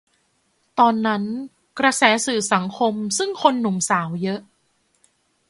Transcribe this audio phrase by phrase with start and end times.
[0.79, 1.23] ตอนนั้น
[1.79, 4.41] กระแสสื่อสังคม ซึ่งคนหนุ่มสาวเยอะ